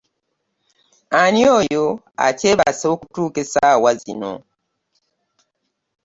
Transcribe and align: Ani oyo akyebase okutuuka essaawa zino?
Ani 1.21 1.41
oyo 1.59 1.85
akyebase 2.27 2.85
okutuuka 2.93 3.37
essaawa 3.43 3.91
zino? 4.01 4.31